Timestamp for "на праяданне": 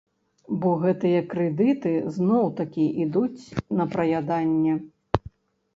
3.81-4.73